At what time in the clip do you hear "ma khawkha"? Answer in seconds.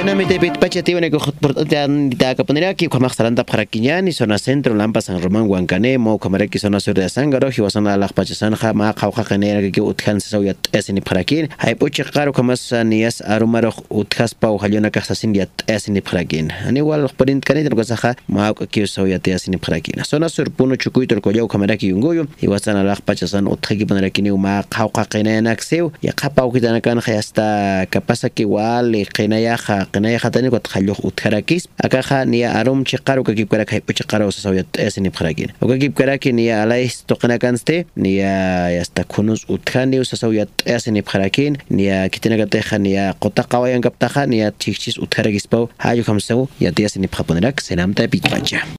8.72-9.24, 24.30-25.04